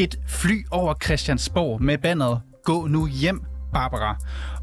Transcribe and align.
Et 0.00 0.18
fly 0.28 0.66
over 0.70 0.94
Christiansborg 1.04 1.82
med 1.82 1.98
banneret 1.98 2.40
Gå 2.64 2.86
nu 2.86 3.06
hjem 3.06 3.42
Barbara, 3.72 4.16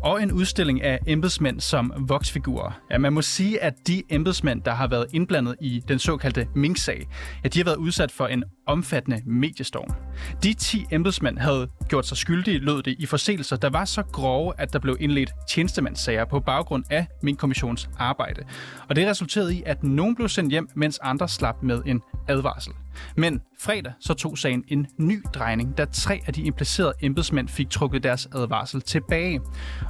og 0.04 0.24
en 0.24 0.32
udstilling 0.32 0.82
af 0.82 1.00
embedsmænd 1.08 1.60
som 1.60 1.94
voksfigurer. 1.98 2.72
Ja, 2.92 2.98
man 2.98 3.14
må 3.14 3.22
sige, 3.22 3.64
at 3.64 3.74
de 3.88 4.04
embedsmænd, 4.10 4.62
der 4.62 4.72
har 4.72 4.88
været 4.88 5.06
indblandet 5.14 5.56
i 5.62 5.82
den 5.88 6.00
såkaldte 6.00 6.48
Mink-sag, 6.56 7.08
ja, 7.44 7.50
de 7.50 7.60
har 7.60 7.66
været 7.66 7.76
udsat 7.76 8.12
for 8.12 8.28
en 8.28 8.44
omfattende 8.68 9.22
mediestorm. 9.26 9.94
De 10.44 10.54
10 10.54 10.86
embedsmænd 10.92 11.38
havde 11.38 11.68
gjort 11.90 12.08
sig 12.08 12.18
skyldige, 12.18 12.60
lød 12.60 12.84
det, 12.84 12.96
i 13.00 13.06
forseelser, 13.06 13.56
der 13.56 13.70
var 13.70 13.86
så 13.86 14.04
grove, 14.04 14.54
at 14.58 14.74
der 14.74 14.80
blev 14.80 14.98
indledt 15.00 15.32
tjenestemandssager 15.50 16.26
på 16.26 16.40
baggrund 16.40 16.84
af 16.90 17.08
min 17.22 17.36
kommissions 17.36 17.90
arbejde. 18.00 18.44
Og 18.90 18.96
det 18.96 19.08
resulterede 19.08 19.56
i, 19.56 19.64
at 19.66 19.84
nogen 19.84 20.16
blev 20.16 20.30
sendt 20.30 20.52
hjem, 20.52 20.70
mens 20.76 21.00
andre 21.00 21.30
slap 21.30 21.64
med 21.64 21.82
en 21.86 22.02
advarsel. 22.28 22.74
Men 23.16 23.42
fredag 23.60 23.94
så 24.00 24.14
tog 24.14 24.38
sagen 24.38 24.64
en 24.68 24.88
ny 24.98 25.24
drejning, 25.34 25.78
da 25.78 25.86
tre 25.86 26.22
af 26.28 26.34
de 26.34 26.42
implicerede 26.42 26.94
embedsmænd 27.02 27.48
fik 27.48 27.70
trukket 27.70 28.04
deres 28.04 28.28
advarsel 28.36 28.82
tilbage. 28.82 29.42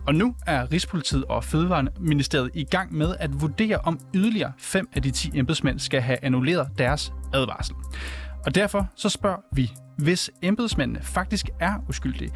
Og 0.07 0.15
nu 0.15 0.35
er 0.47 0.71
Rigspolitiet 0.71 1.25
og 1.25 1.43
Fødevareministeriet 1.43 2.51
i 2.53 2.63
gang 2.63 2.93
med 2.93 3.15
at 3.19 3.41
vurdere, 3.41 3.77
om 3.77 3.99
yderligere 4.13 4.51
fem 4.57 4.87
af 4.93 5.01
de 5.01 5.11
10 5.11 5.31
embedsmænd 5.33 5.79
skal 5.79 6.01
have 6.01 6.17
annulleret 6.21 6.67
deres 6.77 7.13
advarsel. 7.33 7.75
Og 8.45 8.55
derfor 8.55 8.87
så 8.95 9.09
spørger 9.09 9.37
vi, 9.51 9.71
hvis 9.97 10.31
embedsmændene 10.41 11.01
faktisk 11.01 11.49
er 11.59 11.73
uskyldige, 11.89 12.31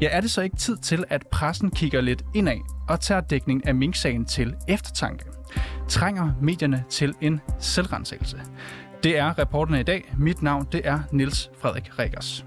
ja, 0.00 0.08
er 0.10 0.20
det 0.20 0.30
så 0.30 0.42
ikke 0.42 0.56
tid 0.56 0.76
til, 0.76 1.04
at 1.08 1.26
pressen 1.26 1.70
kigger 1.70 2.00
lidt 2.00 2.24
indad 2.34 2.86
og 2.88 3.00
tager 3.00 3.20
dækning 3.20 3.66
af 3.66 3.74
Mink-sagen 3.74 4.24
til 4.24 4.54
eftertanke? 4.68 5.24
Trænger 5.88 6.32
medierne 6.42 6.84
til 6.90 7.14
en 7.20 7.40
selvrensagelse? 7.58 8.40
Det 9.02 9.18
er 9.18 9.38
reporterne 9.38 9.80
i 9.80 9.82
dag. 9.82 10.14
Mit 10.18 10.42
navn 10.42 10.66
det 10.72 10.80
er 10.84 11.00
Niels 11.12 11.50
Frederik 11.60 11.98
Rikkers. 11.98 12.44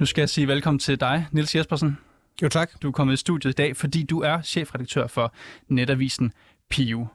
Nu 0.00 0.06
skal 0.06 0.22
jeg 0.22 0.28
sige 0.28 0.48
velkommen 0.48 0.78
til 0.78 1.00
dig, 1.00 1.26
Nils 1.32 1.54
Jespersen. 1.54 1.98
Jo 2.42 2.48
tak. 2.48 2.70
Du 2.82 2.88
er 2.88 2.92
kommet 2.92 3.14
i 3.14 3.16
studiet 3.16 3.50
i 3.50 3.54
dag, 3.54 3.76
fordi 3.76 4.02
du 4.02 4.20
er 4.20 4.42
chefredaktør 4.42 5.06
for 5.06 5.34
netavisen 5.68 6.32
Pio. 6.70 7.06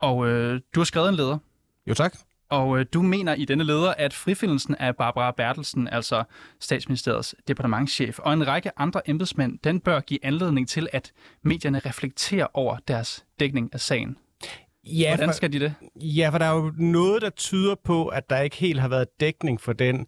Og 0.00 0.28
øh, 0.28 0.60
du 0.74 0.80
har 0.80 0.84
skrevet 0.84 1.08
en 1.08 1.14
leder. 1.14 1.38
Jo 1.86 1.94
tak. 1.94 2.16
Og 2.48 2.78
øh, 2.78 2.86
du 2.94 3.02
mener 3.02 3.34
i 3.34 3.44
denne 3.44 3.64
leder, 3.64 3.94
at 3.98 4.12
frifindelsen 4.12 4.74
af 4.74 4.96
Barbara 4.96 5.30
Bertelsen, 5.30 5.88
altså 5.88 6.24
statsministeriets 6.60 7.34
departementschef, 7.48 8.18
og 8.18 8.32
en 8.32 8.46
række 8.46 8.78
andre 8.78 9.08
embedsmænd, 9.10 9.58
den 9.64 9.80
bør 9.80 10.00
give 10.00 10.24
anledning 10.24 10.68
til, 10.68 10.88
at 10.92 11.12
medierne 11.42 11.78
reflekterer 11.78 12.46
over 12.54 12.76
deres 12.88 13.24
dækning 13.40 13.70
af 13.72 13.80
sagen. 13.80 14.16
Ja, 14.84 15.16
Hvordan 15.16 15.34
skal 15.34 15.52
de 15.52 15.60
det? 15.60 15.74
Ja, 15.96 16.28
for 16.28 16.38
der 16.38 16.46
er 16.46 16.54
jo 16.54 16.72
noget, 16.76 17.22
der 17.22 17.30
tyder 17.30 17.74
på, 17.84 18.06
at 18.06 18.30
der 18.30 18.38
ikke 18.40 18.56
helt 18.56 18.80
har 18.80 18.88
været 18.88 19.20
dækning 19.20 19.60
for 19.60 19.72
den 19.72 20.06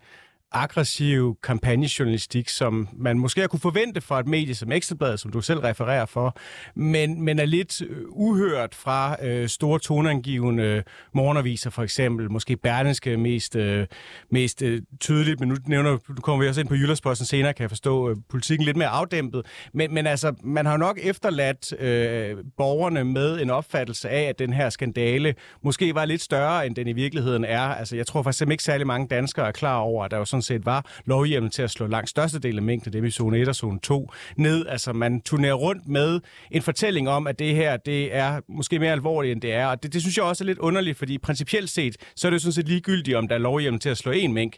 aggressiv 0.55 1.36
kampagnejournalistik, 1.42 2.48
som 2.48 2.88
man 2.92 3.19
måske 3.19 3.41
har 3.41 3.48
kunne 3.48 3.60
forvente 3.60 4.00
fra 4.00 4.20
et 4.20 4.27
medie 4.27 4.55
som 4.55 4.72
Ekstrabladet, 4.72 5.20
som 5.20 5.33
du 5.33 5.41
selv 5.41 5.60
refererer 5.60 6.06
for, 6.06 6.36
men, 6.74 7.22
men 7.22 7.38
er 7.38 7.44
lidt 7.44 7.83
øh, 7.83 7.97
uhørt 8.08 8.75
fra 8.75 9.16
øh, 9.25 9.48
store 9.48 9.78
toneangivende 9.78 10.62
øh, 10.62 10.82
morgenaviser 11.12 11.70
for 11.70 11.82
eksempel, 11.82 12.30
måske 12.30 12.56
Berlingske 12.56 13.16
mest, 13.16 13.56
øh, 13.56 13.86
mest 14.30 14.62
øh, 14.62 14.82
tydeligt, 15.00 15.41
men 15.41 15.48
nu 15.48 15.56
nævner 15.66 15.98
du 16.16 16.22
kommer 16.22 16.44
vi 16.44 16.48
også 16.48 16.60
ind 16.60 16.69
på 16.69 16.75
Jyllandsposten 16.75 17.27
senere, 17.27 17.52
kan 17.52 17.62
jeg 17.62 17.70
forstå, 17.70 18.10
øh, 18.10 18.16
politikken 18.30 18.64
lidt 18.64 18.77
mere 18.77 18.88
afdæmpet, 18.88 19.47
men, 19.72 19.94
men 19.94 20.06
altså, 20.06 20.34
man 20.42 20.66
har 20.66 20.72
jo 20.72 20.78
nok 20.78 20.98
efterladt 21.03 21.81
øh, 21.81 22.36
borgerne 22.56 23.04
med 23.04 23.41
en 23.41 23.50
opfattelse 23.50 24.09
af, 24.09 24.22
at 24.22 24.38
den 24.38 24.53
her 24.53 24.71
skandale 24.71 25.34
måske 25.62 25.94
var 25.94 26.04
lidt 26.04 26.22
større, 26.22 26.66
end 26.66 26.76
den 26.76 26.86
i 26.86 26.92
virkeligheden 26.92 27.44
er. 27.44 27.60
Altså, 27.60 27.97
jeg 27.97 28.06
tror 28.06 28.22
faktisk 28.22 28.50
ikke 28.50 28.62
særlig 28.62 28.86
mange 28.86 29.09
danskere 29.09 29.47
er 29.47 29.53
klar 29.53 29.76
over, 29.76 30.04
at 30.04 30.10
der 30.10 30.16
jo 30.16 30.25
sådan 30.25 30.42
set 30.44 30.66
var 30.66 30.87
lovhjemmel 31.05 31.50
til 31.50 31.62
at 31.62 31.71
slå 31.71 31.87
langt 31.87 32.10
størstedelen 32.10 32.59
af 32.59 32.62
mængden, 32.62 32.93
dem 32.93 33.05
i 33.05 33.10
zone 33.10 33.38
1 33.38 33.49
og 33.49 33.55
zone 33.55 33.78
2, 33.81 34.10
ned. 34.37 34.66
Altså 34.66 34.93
man 34.93 35.21
turnerer 35.21 35.55
rundt 35.55 35.88
med 35.88 36.21
en 36.50 36.62
fortælling 36.62 37.09
om, 37.09 37.27
at 37.27 37.38
det 37.38 37.55
her 37.55 37.77
det 37.77 38.15
er 38.15 38.41
måske 38.49 38.78
mere 38.78 38.93
alvorligt, 38.93 39.33
end 39.33 39.41
det 39.41 39.53
er. 39.53 39.66
Og 39.66 39.83
det, 39.83 39.93
det 39.93 40.00
synes 40.00 40.16
jeg 40.16 40.25
også 40.25 40.44
er 40.44 40.47
lidt 40.47 40.59
underligt, 40.59 40.99
fordi 40.99 41.19
principielt 41.19 41.71
set, 41.71 41.97
så 42.16 42.28
er 42.28 42.31
det 42.31 42.34
jo 42.34 42.41
sådan 42.41 42.53
set 42.53 42.69
ligegyldigt, 42.69 43.16
om 43.16 43.28
der 43.28 43.34
er 43.34 43.38
lovhjemmel 43.38 43.81
til 43.81 43.88
at 43.88 43.97
slå 43.97 44.12
en 44.12 44.33
mink 44.33 44.56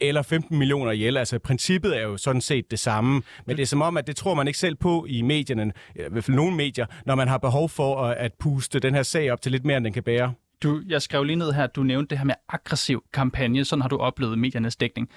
eller 0.00 0.22
15 0.22 0.58
millioner 0.58 0.92
ihjel. 0.92 1.16
Altså 1.16 1.38
princippet 1.38 1.96
er 1.96 2.02
jo 2.02 2.16
sådan 2.16 2.40
set 2.40 2.70
det 2.70 2.78
samme, 2.78 3.22
men 3.46 3.56
det 3.56 3.62
er 3.62 3.66
som 3.66 3.82
om, 3.82 3.96
at 3.96 4.06
det 4.06 4.16
tror 4.16 4.34
man 4.34 4.46
ikke 4.46 4.58
selv 4.58 4.74
på 4.74 5.06
i 5.08 5.22
medierne, 5.22 5.72
i 5.94 6.02
hvert 6.10 6.24
fald 6.24 6.36
nogle 6.36 6.56
medier, 6.56 6.86
når 7.06 7.14
man 7.14 7.28
har 7.28 7.38
behov 7.38 7.68
for 7.68 7.96
at 8.02 8.32
puste 8.40 8.78
den 8.78 8.94
her 8.94 9.02
sag 9.02 9.32
op 9.32 9.42
til 9.42 9.52
lidt 9.52 9.64
mere, 9.64 9.76
end 9.76 9.84
den 9.84 9.92
kan 9.92 10.02
bære. 10.02 10.32
Du, 10.62 10.82
jeg 10.88 11.02
skrev 11.02 11.24
lige 11.24 11.36
ned 11.36 11.52
her, 11.52 11.64
at 11.64 11.76
du 11.76 11.82
nævnte 11.82 12.10
det 12.10 12.18
her 12.18 12.24
med 12.24 12.34
aggressiv 12.48 13.04
kampagne. 13.12 13.64
Sådan 13.64 13.82
har 13.82 13.88
du 13.88 13.96
oplevet 13.96 14.38
mediernes 14.38 14.76
dækning. 14.76 15.08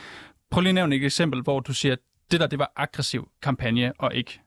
Prøv 0.50 0.62
lige 0.62 0.70
at 0.70 0.76
nævne 0.76 0.96
et 0.96 1.06
eksempel, 1.06 1.42
hvor 1.42 1.60
du 1.60 1.74
siger, 1.74 1.92
at 1.94 2.00
det 2.32 2.40
der, 2.40 2.48
det 2.48 2.60
var 2.60 2.72
aggressiv 2.76 3.30
kampagne 3.42 3.94
og 4.00 4.16
ikke 4.16 4.42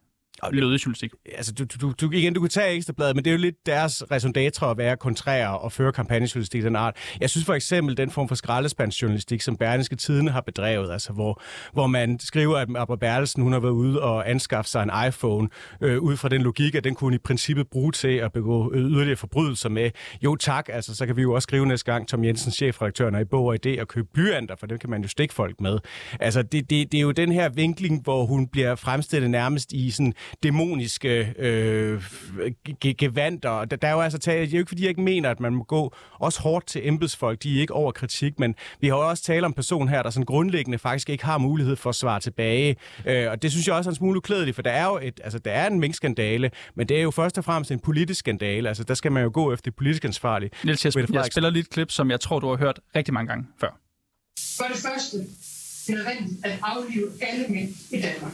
journalistik. 0.50 1.10
Altså, 1.36 1.52
du, 1.52 1.64
du, 1.80 1.92
du, 2.00 2.10
igen, 2.10 2.34
du 2.34 2.40
kunne 2.40 2.48
tage 2.48 2.76
Ekstrabladet, 2.76 3.16
men 3.16 3.24
det 3.24 3.30
er 3.30 3.34
jo 3.34 3.40
lidt 3.40 3.66
deres 3.66 4.02
resondator 4.10 4.66
at 4.66 4.78
være 4.78 4.96
kontrære 4.96 5.58
og 5.58 5.72
føre 5.72 5.92
kampagnejournalistik 5.92 6.62
den 6.62 6.76
art. 6.76 6.96
Jeg 7.20 7.30
synes 7.30 7.46
for 7.46 7.54
eksempel, 7.54 7.96
den 7.96 8.10
form 8.10 8.28
for 8.28 8.34
skraldespandsjournalistik, 8.34 9.40
som 9.42 9.56
Berlingske 9.56 9.96
Tidene 9.96 10.30
har 10.30 10.40
bedrevet, 10.40 10.92
altså 10.92 11.12
hvor, 11.12 11.42
hvor 11.72 11.86
man 11.86 12.18
skriver, 12.20 12.58
at 12.58 12.68
Abba 12.76 12.96
Bertelsen, 12.96 13.42
hun 13.42 13.52
har 13.52 13.60
været 13.60 13.72
ude 13.72 14.02
og 14.02 14.30
anskaffe 14.30 14.70
sig 14.70 14.82
en 14.82 15.08
iPhone, 15.08 15.48
øh, 15.80 15.98
ud 15.98 16.16
fra 16.16 16.28
den 16.28 16.42
logik, 16.42 16.74
at 16.74 16.84
den 16.84 16.94
kunne 16.94 17.14
i 17.14 17.18
princippet 17.18 17.68
bruge 17.70 17.92
til 17.92 18.16
at 18.16 18.32
begå 18.32 18.72
yderligere 18.74 19.16
forbrydelser 19.16 19.68
med. 19.68 19.90
Jo 20.24 20.36
tak, 20.36 20.68
altså 20.68 20.94
så 20.94 21.06
kan 21.06 21.16
vi 21.16 21.22
jo 21.22 21.32
også 21.32 21.46
skrive 21.46 21.66
næste 21.66 21.92
gang, 21.92 22.08
Tom 22.08 22.24
Jensen, 22.24 22.52
chefredaktør, 22.52 23.10
når 23.10 23.18
i 23.18 23.24
bog 23.24 23.44
og 23.44 23.58
idé, 23.66 23.80
og 23.80 23.88
købe 23.88 24.08
blyanter, 24.14 24.56
for 24.56 24.66
dem 24.66 24.78
kan 24.78 24.90
man 24.90 25.02
jo 25.02 25.08
stikke 25.08 25.34
folk 25.34 25.60
med. 25.60 25.78
Altså 26.20 26.42
det, 26.42 26.70
det, 26.70 26.92
det 26.92 26.98
er 26.98 27.02
jo 27.02 27.10
den 27.10 27.32
her 27.32 27.48
vinkling, 27.48 28.02
hvor 28.02 28.26
hun 28.26 28.48
bliver 28.48 28.74
fremstillet 28.74 29.30
nærmest 29.30 29.72
i 29.72 29.90
sådan 29.90 30.14
dæmoniske 30.42 31.34
øh, 31.38 32.02
gevanter. 32.98 33.64
Der, 33.64 33.76
der 33.76 33.88
er 33.88 33.92
jo 33.92 34.00
altså 34.00 34.18
tale, 34.18 34.40
det 34.40 34.48
er 34.48 34.52
jo 34.52 34.58
ikke 34.58 34.68
fordi, 34.68 34.82
jeg 34.82 34.88
ikke 34.88 35.00
mener, 35.00 35.30
at 35.30 35.40
man 35.40 35.54
må 35.54 35.64
gå 35.64 35.94
også 36.12 36.40
hårdt 36.40 36.66
til 36.66 36.88
embedsfolk. 36.88 37.42
De 37.42 37.56
er 37.56 37.60
ikke 37.60 37.74
over 37.74 37.92
kritik, 37.92 38.38
men 38.38 38.54
vi 38.80 38.88
har 38.88 38.96
jo 38.96 39.08
også 39.08 39.22
talt 39.22 39.44
om 39.44 39.50
en 39.50 39.54
person 39.54 39.88
her, 39.88 40.02
der 40.02 40.10
sådan 40.10 40.24
grundlæggende 40.24 40.78
faktisk 40.78 41.10
ikke 41.10 41.24
har 41.24 41.38
mulighed 41.38 41.76
for 41.76 41.90
at 41.90 41.96
svare 41.96 42.20
tilbage. 42.20 42.76
Øh, 43.06 43.30
og 43.30 43.42
det 43.42 43.50
synes 43.50 43.66
jeg 43.66 43.74
også 43.74 43.90
er 43.90 43.92
en 43.92 43.96
smule 43.96 44.16
uklædeligt, 44.16 44.54
for 44.54 44.62
der 44.62 44.70
er 44.70 44.84
jo 44.84 44.98
et, 45.02 45.20
altså, 45.24 45.38
der 45.38 45.50
er 45.50 45.66
en 45.66 45.80
minkskandale, 45.80 46.50
men 46.74 46.88
det 46.88 46.98
er 46.98 47.02
jo 47.02 47.10
først 47.10 47.38
og 47.38 47.44
fremmest 47.44 47.70
en 47.70 47.80
politisk 47.80 48.18
skandale. 48.18 48.68
Altså, 48.68 48.84
der 48.84 48.94
skal 48.94 49.12
man 49.12 49.22
jo 49.22 49.30
gå 49.34 49.52
efter 49.52 49.70
det 49.70 49.76
politisk 49.76 50.04
ansvarlige. 50.04 50.50
Niels, 50.64 50.84
jeg, 50.84 51.10
jeg 51.12 51.24
spiller 51.24 51.50
lige 51.50 51.60
et 51.60 51.70
klip, 51.70 51.90
som 51.90 52.10
jeg 52.10 52.20
tror, 52.20 52.38
du 52.38 52.48
har 52.48 52.56
hørt 52.56 52.80
rigtig 52.96 53.14
mange 53.14 53.28
gange 53.28 53.46
før. 53.60 53.78
For 54.56 54.64
det 54.64 54.76
første, 54.76 55.16
nødvendigt 55.88 56.46
at 56.46 56.58
aflive 56.62 57.10
alle 57.20 57.46
mænd 57.48 57.68
i 57.90 58.00
Danmark. 58.00 58.32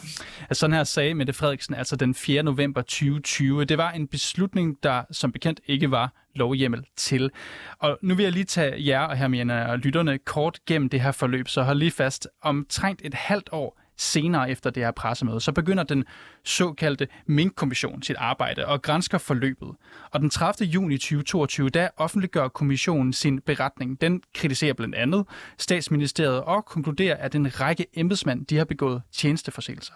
Sådan 0.52 0.76
her 0.76 0.84
sagde 0.84 1.14
Mette 1.14 1.32
Frederiksen 1.32 1.74
altså 1.74 1.96
den 1.96 2.14
4. 2.14 2.42
november 2.42 2.82
2020. 2.82 3.64
Det 3.64 3.78
var 3.78 3.90
en 3.90 4.08
beslutning, 4.08 4.76
der 4.82 5.02
som 5.10 5.32
bekendt 5.32 5.60
ikke 5.66 5.90
var 5.90 6.12
lovhjemmel 6.34 6.84
til. 6.96 7.30
Og 7.78 7.98
nu 8.02 8.14
vil 8.14 8.22
jeg 8.22 8.32
lige 8.32 8.44
tage 8.44 8.86
jer 8.86 9.00
og 9.00 9.16
Hermione 9.16 9.70
og 9.70 9.78
lytterne 9.78 10.18
kort 10.18 10.58
gennem 10.66 10.88
det 10.88 11.00
her 11.00 11.12
forløb, 11.12 11.48
så 11.48 11.62
hold 11.62 11.78
lige 11.78 11.90
fast. 11.90 12.28
Omtrent 12.42 13.00
et 13.04 13.14
halvt 13.14 13.48
år 13.52 13.80
senere 13.98 14.50
efter 14.50 14.70
det 14.70 14.82
her 14.82 14.90
pressemøde, 14.90 15.40
så 15.40 15.52
begynder 15.52 15.82
den 15.82 16.04
såkaldte 16.44 17.08
Mink-kommission 17.26 18.02
sit 18.02 18.16
arbejde 18.18 18.66
og 18.66 18.82
grænsker 18.82 19.18
forløbet. 19.18 19.68
Og 20.10 20.20
den 20.20 20.30
30. 20.30 20.68
juni 20.68 20.98
2022, 20.98 21.68
der 21.68 21.88
offentliggør 21.96 22.48
kommissionen 22.48 23.12
sin 23.12 23.40
beretning. 23.40 24.00
Den 24.00 24.22
kritiserer 24.34 24.72
blandt 24.72 24.94
andet 24.94 25.24
statsministeriet 25.58 26.40
og 26.40 26.64
konkluderer, 26.64 27.16
at 27.16 27.34
en 27.34 27.60
række 27.60 27.86
embedsmænd 27.94 28.46
de 28.46 28.56
har 28.56 28.64
begået 28.64 29.02
tjenesteforseelser. 29.12 29.92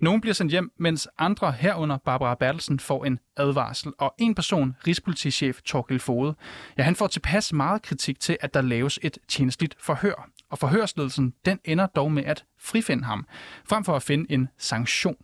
Nogle 0.00 0.20
bliver 0.20 0.34
sendt 0.34 0.52
hjem, 0.52 0.70
mens 0.78 1.08
andre 1.18 1.52
herunder 1.52 1.96
Barbara 1.96 2.34
Bertelsen 2.34 2.80
får 2.80 3.04
en 3.04 3.18
advarsel. 3.36 3.92
Og 3.98 4.14
en 4.18 4.34
person, 4.34 4.76
Rigspolitichef 4.86 5.62
Torgild 5.62 6.00
Fode, 6.00 6.34
ja, 6.78 6.82
han 6.82 6.96
får 6.96 7.06
tilpas 7.06 7.52
meget 7.52 7.82
kritik 7.82 8.20
til, 8.20 8.36
at 8.40 8.54
der 8.54 8.60
laves 8.60 8.98
et 9.02 9.18
tjenestligt 9.28 9.76
forhør. 9.80 10.28
Og 10.50 10.58
forhørsledelsen, 10.58 11.34
den 11.44 11.58
ender 11.64 11.86
dog 11.86 12.12
med 12.12 12.24
at 12.24 12.44
frifinde 12.60 13.04
ham, 13.04 13.26
frem 13.64 13.84
for 13.84 13.96
at 13.96 14.02
finde 14.02 14.32
en 14.32 14.48
sanktion. 14.58 15.16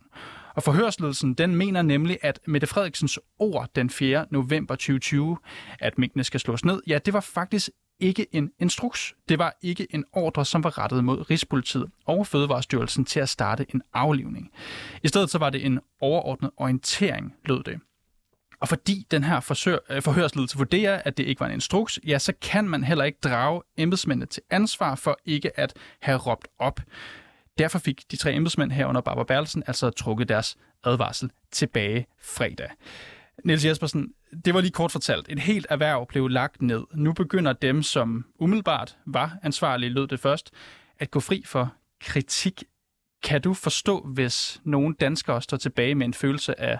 Og 0.55 0.63
forhørsledelsen, 0.63 1.33
den 1.33 1.55
mener 1.55 1.81
nemlig, 1.81 2.17
at 2.21 2.39
Mette 2.47 2.67
Frederiksens 2.67 3.19
ord 3.39 3.69
den 3.75 3.89
4. 3.89 4.25
november 4.31 4.75
2020, 4.75 5.37
at 5.79 5.97
minkene 5.97 6.23
skal 6.23 6.39
slås 6.39 6.65
ned, 6.65 6.81
ja, 6.87 6.97
det 7.05 7.13
var 7.13 7.19
faktisk 7.19 7.69
ikke 7.99 8.27
en 8.31 8.51
instruks. 8.59 9.15
Det 9.29 9.39
var 9.39 9.57
ikke 9.61 9.87
en 9.89 10.05
ordre, 10.13 10.45
som 10.45 10.63
var 10.63 10.77
rettet 10.77 11.03
mod 11.03 11.29
Rigspolitiet 11.29 11.85
og 12.05 12.27
Fødevarestyrelsen 12.27 13.05
til 13.05 13.19
at 13.19 13.29
starte 13.29 13.65
en 13.73 13.81
aflivning. 13.93 14.51
I 15.03 15.07
stedet 15.07 15.29
så 15.29 15.37
var 15.37 15.49
det 15.49 15.65
en 15.65 15.79
overordnet 16.01 16.51
orientering, 16.57 17.33
lød 17.45 17.63
det. 17.63 17.79
Og 18.59 18.67
fordi 18.67 19.07
den 19.11 19.23
her 19.23 19.39
forsør, 19.39 19.77
øh, 19.89 20.01
forhørsledelse 20.01 20.57
vurderer, 20.57 21.01
at 21.05 21.17
det 21.17 21.23
ikke 21.23 21.39
var 21.39 21.47
en 21.47 21.53
instruks, 21.53 21.99
ja, 22.07 22.19
så 22.19 22.33
kan 22.41 22.69
man 22.69 22.83
heller 22.83 23.03
ikke 23.03 23.19
drage 23.23 23.61
embedsmændene 23.77 24.25
til 24.25 24.43
ansvar 24.49 24.95
for 24.95 25.19
ikke 25.25 25.59
at 25.59 25.73
have 25.99 26.17
råbt 26.17 26.47
op. 26.59 26.79
Derfor 27.57 27.79
fik 27.79 28.11
de 28.11 28.17
tre 28.17 28.33
embedsmænd 28.33 28.71
herunder 28.71 29.01
Barbara 29.01 29.23
Bertelsen 29.23 29.63
altså 29.67 29.89
trukket 29.89 30.29
deres 30.29 30.57
advarsel 30.83 31.31
tilbage 31.51 32.07
fredag. 32.21 32.69
Niels 33.43 33.65
Jespersen, 33.65 34.13
det 34.45 34.53
var 34.53 34.61
lige 34.61 34.71
kort 34.71 34.91
fortalt. 34.91 35.25
Et 35.29 35.39
helt 35.39 35.67
erhverv 35.69 36.07
blev 36.07 36.27
lagt 36.27 36.61
ned. 36.61 36.83
Nu 36.93 37.13
begynder 37.13 37.53
dem, 37.53 37.83
som 37.83 38.25
umiddelbart 38.39 38.97
var 39.05 39.37
ansvarlige, 39.43 39.89
lød 39.89 40.07
det 40.07 40.19
først, 40.19 40.51
at 40.99 41.11
gå 41.11 41.19
fri 41.19 41.43
for 41.45 41.73
kritik. 42.01 42.63
Kan 43.23 43.41
du 43.41 43.53
forstå, 43.53 44.01
hvis 44.13 44.61
nogle 44.63 44.95
danskere 44.99 45.41
står 45.41 45.57
tilbage 45.57 45.95
med 45.95 46.05
en 46.05 46.13
følelse 46.13 46.59
af 46.59 46.79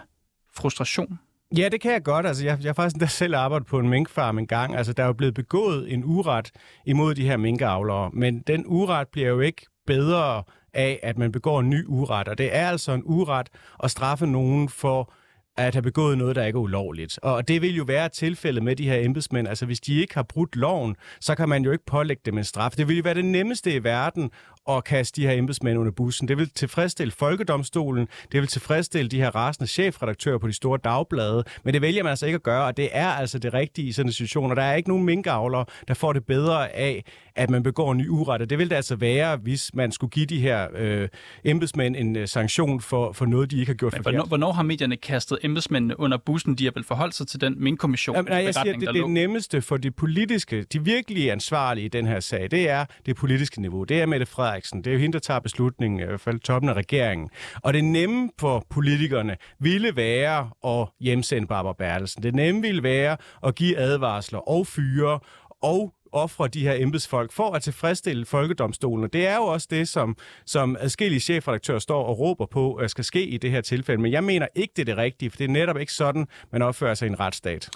frustration? 0.54 1.18
Ja, 1.56 1.68
det 1.68 1.80
kan 1.80 1.92
jeg 1.92 2.02
godt. 2.02 2.26
Altså, 2.26 2.44
jeg, 2.44 2.58
jeg 2.60 2.68
har 2.68 2.74
faktisk 2.74 2.94
endda 2.94 3.06
selv 3.06 3.34
arbejdet 3.34 3.66
på 3.66 3.78
en 3.78 3.88
minkfarm 3.88 4.38
en 4.38 4.46
gang. 4.46 4.76
Altså, 4.76 4.92
der 4.92 5.02
er 5.02 5.06
jo 5.06 5.12
blevet 5.12 5.34
begået 5.34 5.92
en 5.92 6.02
uret 6.04 6.50
imod 6.86 7.14
de 7.14 7.26
her 7.26 7.36
minkavlere, 7.36 8.10
men 8.12 8.40
den 8.40 8.64
uret 8.66 9.08
bliver 9.08 9.28
jo 9.28 9.40
ikke 9.40 9.66
bedre 9.86 10.42
af, 10.74 11.00
at 11.02 11.18
man 11.18 11.32
begår 11.32 11.60
en 11.60 11.70
ny 11.70 11.84
uret. 11.86 12.28
Og 12.28 12.38
det 12.38 12.56
er 12.56 12.68
altså 12.68 12.92
en 12.92 13.02
uret 13.04 13.48
at 13.84 13.90
straffe 13.90 14.26
nogen 14.26 14.68
for 14.68 15.12
at 15.56 15.74
have 15.74 15.82
begået 15.82 16.18
noget, 16.18 16.36
der 16.36 16.44
ikke 16.44 16.56
er 16.56 16.60
ulovligt. 16.60 17.18
Og 17.22 17.48
det 17.48 17.62
vil 17.62 17.76
jo 17.76 17.84
være 17.84 18.08
tilfældet 18.08 18.62
med 18.62 18.76
de 18.76 18.88
her 18.88 19.04
embedsmænd. 19.04 19.48
Altså, 19.48 19.66
hvis 19.66 19.80
de 19.80 20.00
ikke 20.00 20.14
har 20.14 20.22
brudt 20.22 20.56
loven, 20.56 20.96
så 21.20 21.34
kan 21.34 21.48
man 21.48 21.64
jo 21.64 21.72
ikke 21.72 21.86
pålægge 21.86 22.22
dem 22.24 22.38
en 22.38 22.44
straf. 22.44 22.70
Det 22.70 22.88
vil 22.88 22.96
jo 22.96 23.02
være 23.02 23.14
det 23.14 23.24
nemmeste 23.24 23.74
i 23.74 23.84
verden 23.84 24.30
at 24.68 24.84
kaste 24.84 25.20
de 25.20 25.26
her 25.26 25.34
embedsmænd 25.34 25.78
under 25.78 25.92
bussen. 25.92 26.28
Det 26.28 26.38
vil 26.38 26.50
tilfredsstille 26.50 27.12
Folkedomstolen, 27.12 28.08
det 28.32 28.40
vil 28.40 28.46
tilfredsstille 28.48 29.08
de 29.08 29.16
her 29.20 29.30
rasende 29.36 29.66
chefredaktører 29.70 30.38
på 30.38 30.48
de 30.48 30.52
store 30.52 30.78
dagblade, 30.84 31.44
men 31.64 31.74
det 31.74 31.82
vælger 31.82 32.02
man 32.02 32.10
altså 32.10 32.26
ikke 32.26 32.36
at 32.36 32.42
gøre, 32.42 32.64
og 32.64 32.76
det 32.76 32.88
er 32.92 33.08
altså 33.08 33.38
det 33.38 33.54
rigtige 33.54 33.88
i 33.88 33.92
sådan 33.92 34.08
en 34.08 34.12
situation. 34.12 34.50
Og 34.50 34.56
der 34.56 34.62
er 34.62 34.74
ikke 34.74 34.88
nogen 34.88 35.04
minkavler, 35.04 35.64
der 35.88 35.94
får 35.94 36.12
det 36.12 36.24
bedre 36.26 36.72
af, 36.76 37.04
at 37.34 37.50
man 37.50 37.62
begår 37.62 37.92
en 37.92 37.98
ny 37.98 38.08
uret. 38.08 38.50
Det 38.50 38.58
vil 38.58 38.70
det 38.70 38.76
altså 38.76 38.96
være, 38.96 39.36
hvis 39.36 39.70
man 39.74 39.92
skulle 39.92 40.10
give 40.10 40.26
de 40.26 40.40
her 40.40 40.68
øh, 40.76 41.08
embedsmænd 41.44 41.96
en 41.96 42.16
øh, 42.16 42.28
sanktion 42.28 42.80
for, 42.80 43.12
for 43.12 43.26
noget, 43.26 43.50
de 43.50 43.58
ikke 43.60 43.70
har 43.70 43.74
gjort 43.76 43.92
Men 43.92 44.02
forkert. 44.02 44.12
hvornår, 44.12 44.26
hvornår 44.28 44.52
har 44.52 44.62
medierne 44.62 44.96
kastet 44.96 45.38
embedsmændene 45.42 46.00
under 46.00 46.18
bussen? 46.18 46.54
De 46.54 46.64
har 46.64 46.72
vel 46.74 46.84
forholdt 46.84 47.14
sig 47.14 47.26
til 47.26 47.40
den 47.40 47.54
minkkommission 47.58 48.16
Jamen, 48.16 48.32
nej, 48.32 48.44
jeg 48.44 48.54
siger, 48.54 48.72
det, 48.72 48.88
det 48.88 48.94
lå? 48.94 49.06
nemmeste 49.06 49.62
for 49.62 49.76
de 49.76 49.90
politiske, 49.90 50.62
de 50.62 50.84
virkelig 50.84 51.32
ansvarlige 51.32 51.84
i 51.84 51.88
den 51.88 52.06
her 52.06 52.20
sag, 52.20 52.50
det 52.50 52.70
er 52.70 52.84
det 53.06 53.16
politiske 53.16 53.60
niveau. 53.60 53.84
Det 53.84 54.00
er 54.02 54.06
Mette 54.06 54.26
Frederiksen. 54.26 54.55
Det 54.56 54.86
er 54.86 54.92
jo 54.92 54.98
hende, 54.98 55.12
der 55.12 55.18
tager 55.18 55.40
beslutningen, 55.40 56.00
i 56.00 56.04
hvert 56.04 56.20
fald 56.20 56.40
toppen 56.40 56.68
af 56.68 56.74
regeringen. 56.74 57.30
Og 57.62 57.74
det 57.74 57.84
nemme 57.84 58.30
for 58.40 58.64
politikerne 58.70 59.36
ville 59.58 59.96
være 59.96 60.50
at 60.64 60.88
hjemsende 61.00 61.46
Barbara 61.48 61.74
Bertelsen. 61.78 62.22
Det 62.22 62.34
nemme 62.34 62.62
ville 62.62 62.82
være 62.82 63.16
at 63.46 63.54
give 63.54 63.78
advarsler 63.78 64.48
og 64.48 64.66
fyre 64.66 65.20
og 65.62 65.92
ofre 66.12 66.48
de 66.48 66.60
her 66.60 66.74
embedsfolk 66.74 67.32
for 67.32 67.50
at 67.50 67.62
tilfredsstille 67.62 68.26
folkedomstolen. 68.26 69.10
Det 69.12 69.26
er 69.26 69.36
jo 69.36 69.42
også 69.42 69.66
det, 69.70 69.88
som, 69.88 70.16
som 70.46 70.76
adskillige 70.80 71.20
chefredaktører 71.20 71.78
står 71.78 72.04
og 72.04 72.18
råber 72.18 72.46
på, 72.46 72.74
at 72.74 72.90
skal 72.90 73.04
ske 73.04 73.26
i 73.26 73.36
det 73.36 73.50
her 73.50 73.60
tilfælde. 73.60 74.02
Men 74.02 74.12
jeg 74.12 74.24
mener 74.24 74.46
ikke, 74.54 74.72
det 74.76 74.82
er 74.82 74.84
det 74.84 74.96
rigtige, 74.96 75.30
for 75.30 75.36
det 75.36 75.44
er 75.44 75.48
netop 75.48 75.78
ikke 75.78 75.92
sådan, 75.92 76.26
man 76.52 76.62
opfører 76.62 76.94
sig 76.94 77.06
i 77.06 77.08
en 77.08 77.20
retsstat. 77.20 77.70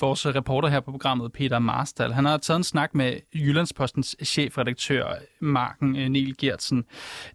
Vores 0.00 0.26
øh, 0.26 0.34
reporter 0.34 0.68
her 0.68 0.80
på 0.80 0.90
programmet, 0.90 1.32
Peter 1.32 1.58
Marstal, 1.58 2.12
han 2.12 2.24
har 2.24 2.38
taget 2.38 2.58
en 2.58 2.64
snak 2.64 2.94
med 2.94 3.16
Jyllandspostens 3.34 4.16
chefredaktør, 4.24 5.14
Marken 5.40 5.96
øh, 5.96 6.08
Niel 6.08 6.36
Gertsen. 6.36 6.84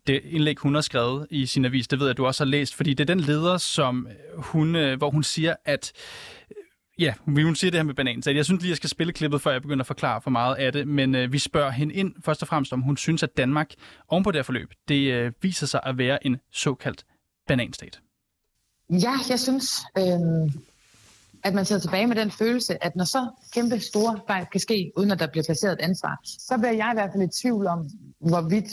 Det 0.08 0.22
indlæg, 0.24 0.58
hun 0.60 0.74
har 0.74 0.82
skrevet 0.82 1.28
i 1.30 1.46
sin 1.46 1.66
avis, 1.66 1.88
det 1.88 2.00
ved 2.00 2.08
jeg, 2.08 2.12
at 2.12 2.18
du 2.18 2.26
også 2.26 2.44
har 2.44 2.50
læst, 2.50 2.76
fordi 2.76 2.94
det 2.94 3.10
er 3.10 3.16
den 3.16 3.20
leder, 3.20 3.58
som 3.58 4.08
hun, 4.36 4.96
hvor 4.98 5.10
hun 5.10 5.24
siger, 5.24 5.56
at 5.66 5.94
Ja, 7.00 7.14
vi 7.26 7.44
hun 7.44 7.56
siger 7.56 7.72
det 7.72 7.78
her 7.78 7.84
med 7.84 7.94
bananen, 7.94 8.24
Så 8.24 8.32
jeg 8.32 8.46
synes 8.46 8.62
lige, 8.62 8.70
jeg 8.70 8.78
skal 8.78 8.90
spille 8.90 9.14
klippet, 9.14 9.42
før 9.42 9.52
jeg 9.52 9.62
begynder 9.62 9.84
at 9.84 9.88
forklare 9.88 10.22
for 10.22 10.30
meget 10.30 10.56
af 10.56 10.74
det. 10.74 10.88
Men 10.88 11.16
øh, 11.16 11.34
vi 11.34 11.40
spørger 11.40 11.72
hende 11.72 11.94
ind 11.94 12.14
først 12.26 12.42
og 12.42 12.48
fremmest, 12.48 12.74
om 12.74 12.82
hun 12.82 12.98
synes, 12.98 13.24
at 13.24 13.38
Danmark 13.38 13.74
ovenpå 14.08 14.32
det 14.32 14.38
her 14.38 14.44
forløb, 14.44 14.74
det 14.88 15.12
øh, 15.14 15.32
viser 15.42 15.68
sig 15.68 15.82
at 15.84 15.98
være 15.98 16.26
en 16.26 16.38
såkaldt 16.52 17.06
bananstat. 17.48 18.00
Ja, 18.90 19.14
jeg 19.30 19.40
synes, 19.40 19.66
øh, 19.98 20.52
at 21.44 21.54
man 21.54 21.66
sidder 21.66 21.82
tilbage 21.82 22.08
med 22.08 22.16
den 22.16 22.32
følelse, 22.32 22.84
at 22.84 22.96
når 22.96 23.06
så 23.06 23.30
kæmpe 23.54 23.80
store 23.80 24.20
fejl 24.28 24.46
kan 24.52 24.60
ske, 24.60 24.92
uden 24.98 25.12
at 25.12 25.20
der 25.20 25.28
bliver 25.28 25.44
placeret 25.44 25.74
et 25.74 25.80
ansvar, 25.80 26.20
så 26.24 26.58
bliver 26.58 26.74
jeg 26.74 26.90
i 26.94 26.96
hvert 26.96 27.10
fald 27.14 27.24
i 27.24 27.42
tvivl 27.42 27.68
om, 27.68 27.90
hvorvidt 28.20 28.70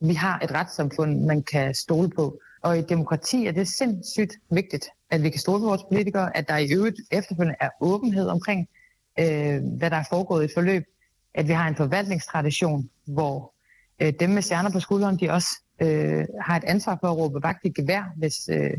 vi 0.00 0.14
har 0.14 0.40
et 0.44 0.52
retssamfund, 0.52 1.24
man 1.24 1.42
kan 1.42 1.74
stole 1.74 2.10
på. 2.10 2.38
Og 2.62 2.78
i 2.78 2.82
demokrati 2.82 3.46
er 3.46 3.52
det 3.52 3.68
sindssygt 3.68 4.32
vigtigt, 4.50 4.86
at 5.10 5.22
vi 5.22 5.30
kan 5.30 5.40
stole 5.40 5.60
på 5.60 5.66
vores 5.66 5.82
politikere, 5.88 6.36
at 6.36 6.48
der 6.48 6.56
i 6.56 6.72
øvrigt 6.72 6.96
efterfølgende 7.10 7.56
er 7.60 7.68
åbenhed 7.80 8.28
omkring, 8.28 8.68
øh, 9.18 9.62
hvad 9.78 9.90
der 9.90 9.96
er 9.96 10.04
foregået 10.10 10.42
i 10.42 10.44
et 10.44 10.50
forløb, 10.54 10.84
at 11.34 11.48
vi 11.48 11.52
har 11.52 11.68
en 11.68 11.76
forvaltningstradition, 11.76 12.90
hvor 13.04 13.52
øh, 14.00 14.12
dem 14.20 14.30
med 14.30 14.42
stjerner 14.42 14.70
på 14.70 14.80
skulderen, 14.80 15.16
de 15.20 15.30
også 15.30 15.48
øh, 15.80 16.24
har 16.40 16.56
et 16.56 16.64
ansvar 16.64 16.98
for 17.00 17.08
at 17.08 17.16
råbe 17.16 17.42
vagt 17.42 17.64
i 17.64 17.68
gevær, 17.68 18.12
hvis, 18.16 18.48
øh, 18.48 18.70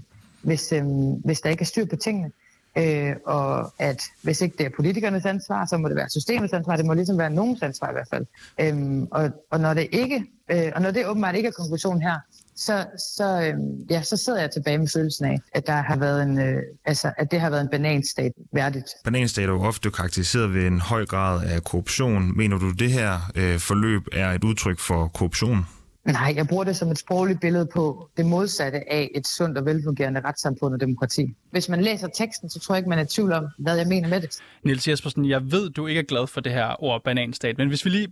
hvis, 0.41 0.71
øh, 0.71 0.85
hvis 1.25 1.41
der 1.41 1.50
ikke 1.50 1.62
er 1.62 1.65
styr 1.65 1.85
på 1.85 1.95
tingene. 1.95 2.31
Øh, 2.77 3.15
og 3.25 3.71
at 3.79 4.01
hvis 4.24 4.41
ikke 4.41 4.57
det 4.57 4.65
er 4.65 4.69
politikernes 4.75 5.25
ansvar, 5.25 5.65
så 5.65 5.77
må 5.77 5.88
det 5.88 5.95
være 5.95 6.09
systemets 6.09 6.53
ansvar. 6.53 6.75
Det 6.75 6.85
må 6.85 6.94
ligesom 6.94 7.18
være 7.18 7.29
nogens 7.29 7.62
ansvar 7.62 7.89
i 7.89 7.94
hvert 7.94 8.07
fald. 8.09 8.25
Øhm, 8.59 9.07
og, 9.12 9.31
og 9.51 9.59
når 9.59 9.74
det 9.74 9.88
ikke, 9.91 10.25
øh, 10.51 10.71
og 10.75 10.81
når 10.81 10.91
det 10.91 11.07
åbenbart 11.07 11.35
ikke 11.35 11.47
er 11.47 11.51
konklusionen 11.51 12.01
her, 12.01 12.19
så, 12.57 12.86
så, 13.15 13.42
øh, 13.42 13.54
ja, 13.89 14.01
så 14.01 14.18
sidder 14.18 14.39
jeg 14.39 14.51
tilbage 14.51 14.77
med 14.77 14.88
følelsen 14.94 15.25
af, 15.25 15.38
at 15.54 15.68
der 15.68 15.81
har 15.81 15.98
været 15.98 16.24
en, 16.24 16.39
øh, 16.39 16.63
altså, 16.86 17.13
at 17.18 17.31
det 17.31 17.39
har 17.39 17.50
været 17.50 17.62
en 17.62 17.69
bananstat 17.69 18.31
værdigt. 18.54 18.86
Bananstat 19.04 19.44
er 19.44 19.54
jo 19.54 19.62
ofte 19.62 19.92
karakteriseret 19.92 20.54
ved 20.54 20.68
en 20.68 20.80
høj 20.80 21.06
grad 21.06 21.48
af 21.48 21.63
korruption. 21.63 22.38
Mener 22.38 22.57
du, 22.57 22.71
det 22.71 22.92
her 22.92 23.31
øh, 23.36 23.59
forløb 23.59 24.01
er 24.13 24.31
et 24.31 24.44
udtryk 24.44 24.80
for 24.80 25.07
korruption? 25.07 25.65
Nej, 26.06 26.33
jeg 26.36 26.48
bruger 26.48 26.63
det 26.63 26.75
som 26.75 26.92
et 26.92 26.98
sprogligt 26.98 27.42
billede 27.42 27.65
på 27.74 28.09
det 28.18 28.25
modsatte 28.25 28.94
af 28.94 29.12
et 29.15 29.27
sundt 29.27 29.57
og 29.57 29.65
velfungerende 29.65 30.21
retssamfund 30.25 30.74
og 30.74 30.80
demokrati. 30.80 31.25
Hvis 31.51 31.69
man 31.69 31.81
læser 31.81 32.07
teksten, 32.07 32.50
så 32.50 32.60
tror 32.60 32.75
jeg 32.75 32.80
ikke, 32.80 32.89
man 32.89 33.00
er 33.00 33.03
i 33.03 33.07
tvivl 33.07 33.31
om, 33.31 33.48
hvad 33.60 33.77
jeg 33.77 33.88
mener 33.88 34.10
med 34.10 34.21
det. 34.21 34.39
Niels 34.63 34.88
Jespersen, 34.88 35.30
jeg 35.30 35.51
ved, 35.51 35.69
du 35.69 35.88
ikke 35.88 36.00
er 36.00 36.03
glad 36.03 36.27
for 36.27 36.42
det 36.42 36.51
her 36.51 36.83
ord 36.83 37.03
bananstat, 37.03 37.57
men 37.57 37.68
hvis 37.68 37.86
vi 37.86 37.89
lige 37.89 38.07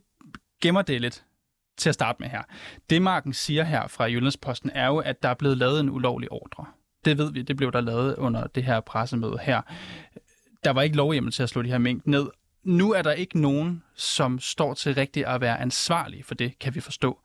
gemmer 0.62 0.82
det 0.82 1.02
lidt 1.02 1.24
til 1.78 1.90
at 1.90 1.94
starte 1.94 2.18
med 2.20 2.30
her. 2.30 2.42
Det, 2.90 3.02
Marken 3.02 3.34
siger 3.34 3.64
her 3.64 3.88
fra 3.88 4.04
Jyllandsposten, 4.04 4.72
er 4.74 4.88
jo, 4.88 4.98
at 4.98 5.24
der 5.24 5.30
er 5.30 5.34
blevet 5.34 5.58
lavet 5.58 5.80
en 5.80 5.90
ulovlig 5.90 6.32
ordre. 6.32 6.66
Det 7.06 7.18
ved 7.18 7.32
vi, 7.32 7.42
det 7.42 7.58
blev 7.58 7.72
der 7.72 7.82
lavet 7.82 8.16
under 8.16 8.48
det 8.48 8.64
her 8.64 8.80
pressemøde 8.80 9.40
her. 9.42 9.62
Der 10.64 10.72
var 10.72 10.82
ikke 10.82 10.96
lovhjemmel 10.96 11.32
til 11.32 11.44
at 11.44 11.50
slå 11.50 11.62
de 11.62 11.70
her 11.70 11.78
mængder 11.78 12.10
ned. 12.12 12.28
Nu 12.64 12.94
er 12.94 13.02
der 13.02 13.12
ikke 13.12 13.42
nogen, 13.42 13.84
som 13.96 14.40
står 14.40 14.74
til 14.74 14.96
rigtigt 14.96 15.26
at 15.26 15.42
være 15.42 15.60
ansvarlig 15.60 16.26
for 16.26 16.36
det, 16.36 16.60
kan 16.60 16.76
vi 16.76 16.80
forstå. 16.80 17.20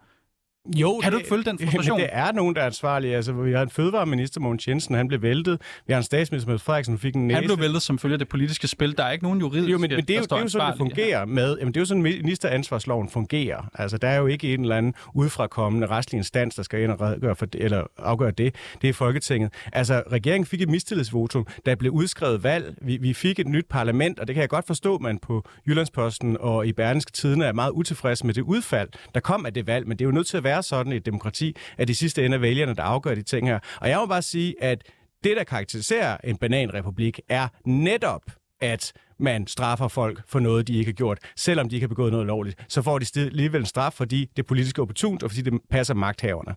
Jo, 0.76 1.00
Kan 1.02 1.12
du 1.12 1.18
ikke 1.18 1.28
følge 1.28 1.44
den 1.44 1.58
frustration? 1.62 1.98
Men 1.98 2.06
det 2.06 2.10
er 2.12 2.32
nogen, 2.32 2.54
der 2.54 2.62
er 2.62 2.66
ansvarlige. 2.66 3.16
Altså, 3.16 3.32
vi 3.32 3.52
har 3.52 3.62
en 3.62 3.70
fødevareminister, 3.70 4.40
Mogens 4.40 4.68
Jensen, 4.68 4.94
han 4.94 5.08
blev 5.08 5.22
væltet. 5.22 5.60
Vi 5.86 5.92
har 5.92 5.98
en 5.98 6.04
statsminister, 6.04 6.50
Mette 6.50 6.64
Frederiksen, 6.64 6.98
fik 6.98 7.14
en 7.14 7.26
næse. 7.26 7.34
Han 7.34 7.44
blev 7.44 7.60
væltet 7.60 7.82
som 7.82 7.98
følge 7.98 8.12
af 8.12 8.18
det 8.18 8.28
politiske 8.28 8.68
spil. 8.68 8.96
Der 8.98 9.04
er 9.04 9.10
ikke 9.12 9.24
nogen 9.24 9.40
juridiske, 9.40 9.70
Jo, 9.72 9.78
men, 9.78 9.90
men 9.90 10.06
det 10.06 10.10
er 10.16 10.18
jo, 10.18 10.22
det 10.24 10.32
er 10.32 10.38
jo 10.40 10.48
sådan, 10.48 10.66
det 10.66 10.72
ansvarlige 10.72 10.72
her. 10.72 10.78
fungerer 10.78 11.24
med. 11.24 11.58
Jamen, 11.58 11.74
det 11.74 11.76
er 11.76 11.80
jo 11.80 11.84
sådan, 11.84 12.02
ministeransvarsloven 12.02 13.08
fungerer. 13.08 13.70
Altså, 13.74 13.98
der 13.98 14.08
er 14.08 14.16
jo 14.18 14.26
ikke 14.26 14.54
en 14.54 14.60
eller 14.60 14.76
anden 14.76 14.94
udefrakommende 15.14 15.86
retslig 15.86 16.18
instans, 16.18 16.54
der 16.54 16.62
skal 16.62 16.82
ind 16.82 16.90
og 16.90 17.00
redegøre 17.00 17.36
for 17.36 17.46
det, 17.46 17.64
eller 17.64 17.84
afgøre 17.98 18.30
det. 18.30 18.54
Det 18.82 18.88
er 18.88 18.94
Folketinget. 18.94 19.52
Altså, 19.72 20.02
regeringen 20.12 20.46
fik 20.46 20.60
et 20.62 20.68
mistillidsvotum, 20.68 21.46
der 21.66 21.74
blev 21.74 21.92
udskrevet 21.92 22.42
valg. 22.44 22.74
Vi, 22.82 22.96
vi 22.96 23.12
fik 23.14 23.38
et 23.38 23.48
nyt 23.48 23.66
parlament, 23.70 24.18
og 24.20 24.26
det 24.26 24.34
kan 24.34 24.40
jeg 24.40 24.48
godt 24.48 24.66
forstå, 24.66 24.98
man 24.98 25.18
på 25.18 25.44
Jyllandsposten 25.68 26.36
og 26.40 26.66
i 26.66 26.72
Berlingske 26.72 27.12
Tidene 27.12 27.44
er 27.44 27.52
meget 27.52 27.70
utilfreds 27.70 28.24
med 28.24 28.34
det 28.34 28.42
udfald, 28.42 28.88
der 29.14 29.20
kom 29.20 29.46
af 29.46 29.54
det 29.54 29.66
valg. 29.66 29.88
Men 29.88 29.98
det 29.98 30.04
er 30.04 30.06
jo 30.06 30.12
nødt 30.12 30.26
til 30.26 30.36
at 30.36 30.44
være 30.50 30.62
sådan 30.62 30.92
i 30.92 30.96
et 30.96 31.06
demokrati, 31.06 31.56
at 31.78 31.88
de 31.88 31.94
sidste 31.94 32.24
ende 32.24 32.34
er 32.34 32.40
vælgerne, 32.40 32.74
der 32.74 32.82
afgør 32.82 33.14
de 33.14 33.22
ting 33.22 33.48
her. 33.48 33.58
Og 33.80 33.88
jeg 33.88 33.98
må 33.98 34.06
bare 34.06 34.22
sige, 34.22 34.62
at 34.62 34.82
det, 35.24 35.36
der 35.36 35.44
karakteriserer 35.44 36.16
en 36.24 36.36
bananrepublik, 36.36 37.20
er 37.28 37.48
netop, 37.64 38.22
at 38.60 38.92
man 39.18 39.46
straffer 39.46 39.88
folk 39.88 40.22
for 40.28 40.40
noget, 40.40 40.68
de 40.68 40.78
ikke 40.78 40.88
har 40.88 40.96
gjort, 40.96 41.18
selvom 41.36 41.68
de 41.68 41.76
ikke 41.76 41.84
har 41.84 41.88
begået 41.88 42.12
noget 42.12 42.26
lovligt. 42.26 42.64
Så 42.68 42.82
får 42.82 42.98
de 42.98 43.06
alligevel 43.16 43.60
en 43.60 43.66
straf, 43.66 43.92
fordi 43.92 44.20
det 44.36 44.42
er 44.42 44.46
politisk 44.46 44.78
opportunt, 44.78 45.22
og 45.22 45.30
fordi 45.30 45.42
det 45.42 45.60
passer 45.70 45.94
magthaverne. 45.94 46.54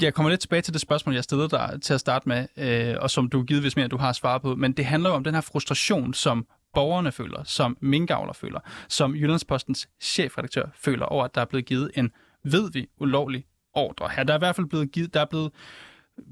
Jeg 0.00 0.14
kommer 0.14 0.30
lidt 0.30 0.40
tilbage 0.40 0.62
til 0.62 0.72
det 0.72 0.80
spørgsmål, 0.80 1.14
jeg 1.14 1.24
stillede 1.24 1.48
dig 1.48 1.78
til 1.82 1.94
at 1.94 2.00
starte 2.00 2.28
med, 2.28 2.46
øh, 2.56 2.94
og 3.00 3.10
som 3.10 3.28
du 3.28 3.42
givetvis 3.42 3.76
mere, 3.76 3.88
du 3.88 3.96
har 3.96 4.12
svaret 4.12 4.42
på. 4.42 4.54
Men 4.54 4.72
det 4.72 4.84
handler 4.84 5.10
jo 5.10 5.16
om 5.16 5.24
den 5.24 5.34
her 5.34 5.40
frustration, 5.40 6.14
som 6.14 6.46
borgerne 6.74 7.12
føler, 7.12 7.44
som 7.44 7.76
minkavler 7.80 8.32
føler, 8.32 8.60
som 8.88 9.14
Jyllandspostens 9.14 9.88
chefredaktør 10.00 10.66
føler 10.74 11.06
over, 11.06 11.24
at 11.24 11.34
der 11.34 11.40
er 11.40 11.44
blevet 11.44 11.66
givet 11.66 11.90
en, 11.94 12.10
ved 12.52 12.70
vi, 12.72 12.86
ulovlig 13.00 13.44
ordre. 13.74 14.08
Her 14.16 14.24
der 14.24 14.32
er 14.34 14.38
i 14.38 14.40
hvert 14.40 14.56
fald 14.56 14.66
blevet 14.66 14.92
givet, 14.92 15.14
der 15.14 15.20
er 15.20 15.24
blevet 15.24 15.50